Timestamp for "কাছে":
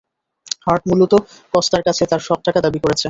1.87-2.03